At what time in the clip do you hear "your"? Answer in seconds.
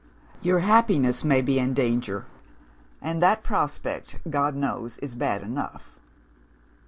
0.41-0.61